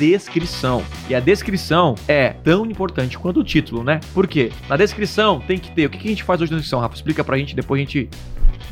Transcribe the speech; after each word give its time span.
descrição. 0.00 0.82
E 1.10 1.14
a 1.14 1.20
descrição 1.20 1.94
é 2.08 2.30
tão 2.30 2.64
importante 2.64 3.18
quanto 3.18 3.40
o 3.40 3.44
título, 3.44 3.84
né? 3.84 4.00
Por 4.14 4.26
quê? 4.26 4.50
Na 4.68 4.76
descrição 4.76 5.40
tem 5.40 5.58
que 5.58 5.70
ter. 5.70 5.84
O 5.86 5.90
que 5.90 5.98
a 5.98 6.10
gente 6.10 6.22
faz 6.24 6.40
hoje 6.40 6.50
na 6.50 6.56
descrição, 6.56 6.80
Rafa? 6.80 6.94
Explica 6.94 7.22
pra 7.22 7.36
gente, 7.36 7.54
depois 7.54 7.78
a 7.80 7.84
gente 7.84 8.08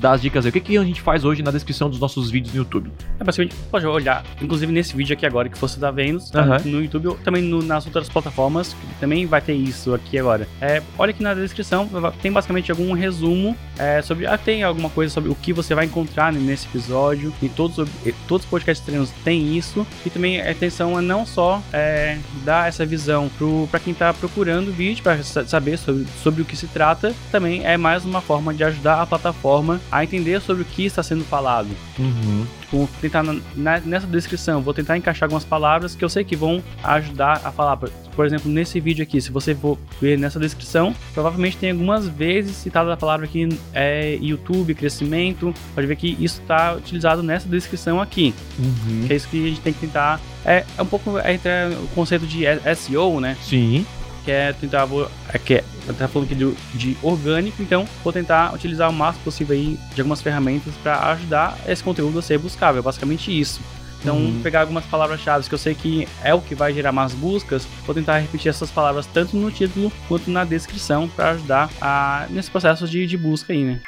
dá 0.00 0.12
as 0.12 0.22
dicas 0.22 0.44
aí. 0.46 0.50
O 0.50 0.52
que, 0.52 0.60
que 0.60 0.78
a 0.78 0.84
gente 0.84 1.02
faz 1.02 1.24
hoje 1.24 1.42
na 1.42 1.50
descrição 1.50 1.90
dos 1.90 1.98
nossos 2.00 2.30
vídeos 2.30 2.54
no 2.54 2.60
YouTube? 2.60 2.90
É 3.20 3.24
basicamente, 3.24 3.54
pode 3.70 3.84
olhar, 3.86 4.24
inclusive 4.40 4.72
nesse 4.72 4.96
vídeo 4.96 5.12
aqui 5.12 5.26
agora 5.26 5.48
que 5.48 5.58
você 5.58 5.78
tá 5.78 5.90
vendo, 5.90 6.18
tá 6.30 6.40
Aham. 6.40 6.58
no 6.64 6.80
YouTube 6.82 7.08
ou 7.08 7.14
também 7.16 7.42
no- 7.42 7.62
nas 7.62 7.84
outras 7.84 8.08
plataformas, 8.08 8.72
que 8.74 9.00
também 9.00 9.26
vai 9.26 9.40
ter 9.42 9.54
isso 9.54 9.92
aqui 9.92 10.16
agora. 10.18 10.48
É, 10.60 10.82
olha 10.96 11.10
aqui 11.10 11.22
na 11.22 11.34
descrição, 11.34 11.88
tem 12.22 12.30
basicamente 12.32 12.70
algum 12.70 12.92
resumo 12.92 13.56
é, 13.78 14.02
sobre. 14.02 14.26
Ah, 14.26 14.36
tem 14.36 14.62
alguma 14.62 14.90
coisa 14.90 15.12
sobre 15.12 15.30
o 15.30 15.34
que 15.34 15.52
você 15.52 15.74
vai 15.74 15.86
encontrar 15.86 16.32
nesse 16.32 16.66
episódio. 16.66 17.32
E 17.40 17.48
todos, 17.48 17.78
os- 17.78 17.88
todos 18.26 18.44
os 18.44 18.50
podcasts 18.50 18.84
treinos 18.84 19.10
têm 19.24 19.56
isso. 19.56 19.86
E 20.04 20.10
também 20.10 20.40
a 20.40 20.50
intenção 20.50 20.98
é 20.98 21.02
não 21.02 21.24
só 21.24 21.62
é, 21.72 22.18
dar 22.44 22.68
essa 22.68 22.84
visão 22.84 23.30
pro, 23.38 23.68
pra 23.70 23.80
quem 23.80 23.94
tá 23.94 24.12
procurando 24.12 24.68
o 24.68 24.72
vídeo, 24.72 25.02
pra 25.02 25.22
sa- 25.22 25.46
saber 25.46 25.76
sobre, 25.78 26.06
sobre 26.22 26.42
o 26.42 26.44
que 26.44 26.56
se 26.56 26.66
trata, 26.66 27.14
também 27.30 27.64
é 27.64 27.76
mais 27.76 28.04
uma 28.04 28.20
forma 28.20 28.52
de 28.52 28.64
ajudar 28.64 29.00
a 29.02 29.06
plataforma 29.06 29.80
a 29.90 30.02
entender 30.02 30.40
sobre 30.40 30.62
o 30.62 30.66
que 30.66 30.84
está 30.84 31.02
sendo 31.02 31.24
falado 31.24 31.68
Uhum. 31.98 32.46
tipo, 32.60 32.88
tentar 33.00 33.22
na- 33.22 33.80
nessa 33.80 34.06
descrição, 34.06 34.60
vou 34.62 34.74
tentar 34.74 34.96
encaixar 34.96 35.26
algumas 35.26 35.44
palavras 35.44 35.94
que 35.94 36.04
eu 36.04 36.08
sei 36.08 36.24
que 36.24 36.36
vão 36.36 36.62
ajudar 36.82 37.40
a 37.44 37.50
falar. 37.52 37.78
Por, 38.18 38.26
exemplo, 38.26 38.50
nesse 38.50 38.80
vídeo 38.80 39.04
aqui, 39.04 39.20
se 39.20 39.30
você 39.30 39.54
for 39.54 39.78
ver 40.00 40.18
nessa 40.18 40.40
descrição, 40.40 40.92
provavelmente 41.14 41.56
tem 41.56 41.70
algumas 41.70 42.08
vezes 42.08 42.56
citada 42.56 42.92
a 42.92 42.96
palavra 42.96 43.26
aqui 43.26 43.48
é 43.72 44.18
YouTube, 44.20 44.74
crescimento. 44.74 45.54
Pode 45.72 45.86
ver 45.86 45.94
que 45.94 46.16
isso 46.18 46.40
está 46.40 46.74
utilizado 46.74 47.22
nessa 47.22 47.48
descrição 47.48 48.00
aqui. 48.00 48.34
Uhum. 48.58 49.06
É 49.08 49.14
isso 49.14 49.28
que 49.28 49.44
a 49.44 49.48
gente 49.50 49.60
tem 49.60 49.72
que 49.72 49.78
tentar. 49.78 50.20
É, 50.44 50.64
é 50.76 50.82
um 50.82 50.86
pouco 50.86 51.16
entre 51.20 51.48
o 51.80 51.86
conceito 51.94 52.26
de 52.26 52.42
SEO, 52.74 53.20
né? 53.20 53.36
Sim. 53.40 53.86
que 54.24 54.32
é 54.32 54.52
tentar 54.52 54.84
vou, 54.84 55.08
é, 55.32 55.38
que 55.38 55.54
é, 55.54 55.62
falando 56.08 56.24
aqui 56.24 56.34
de, 56.34 56.52
de 56.74 56.96
orgânico, 57.00 57.62
então 57.62 57.86
vou 58.02 58.12
tentar 58.12 58.52
utilizar 58.52 58.90
o 58.90 58.92
máximo 58.92 59.26
possível 59.26 59.54
aí 59.54 59.78
de 59.94 60.00
algumas 60.00 60.20
ferramentas 60.20 60.74
para 60.82 61.12
ajudar 61.12 61.56
esse 61.68 61.84
conteúdo 61.84 62.18
a 62.18 62.22
ser 62.22 62.36
buscável, 62.36 62.80
é 62.80 62.82
basicamente 62.82 63.30
isso. 63.30 63.60
Então, 64.00 64.16
Uhum. 64.16 64.40
pegar 64.42 64.60
algumas 64.60 64.84
palavras-chave 64.86 65.48
que 65.48 65.54
eu 65.54 65.58
sei 65.58 65.74
que 65.74 66.06
é 66.22 66.32
o 66.32 66.40
que 66.40 66.54
vai 66.54 66.72
gerar 66.72 66.92
mais 66.92 67.12
buscas, 67.12 67.66
vou 67.84 67.94
tentar 67.94 68.18
repetir 68.18 68.48
essas 68.48 68.70
palavras 68.70 69.06
tanto 69.06 69.36
no 69.36 69.50
título 69.50 69.92
quanto 70.06 70.30
na 70.30 70.44
descrição 70.44 71.08
para 71.08 71.30
ajudar 71.30 71.68
a, 71.80 72.26
nesse 72.30 72.50
processo 72.50 72.86
de, 72.86 73.06
de 73.06 73.16
busca 73.16 73.52
aí, 73.52 73.64
né? 73.64 73.80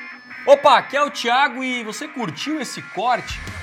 Opa, 0.47 0.79
aqui 0.79 0.97
é 0.97 1.05
o 1.05 1.11
Thiago 1.11 1.63
e 1.63 1.85
você 1.85 2.09
curtiu 2.09 2.61
esse 2.61 2.83
corte? 2.83 3.39